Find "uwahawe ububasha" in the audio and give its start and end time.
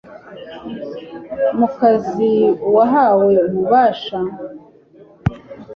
2.67-4.19